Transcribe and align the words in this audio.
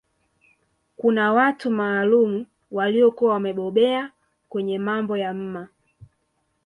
Kuna 0.97 1.33
watu 1.33 1.71
maalum 1.71 2.45
waliokuwa 2.71 3.33
wamebobea 3.33 4.11
kwenye 4.49 4.79
mambo 4.79 5.17
ya 5.17 5.33
mma 5.33 5.67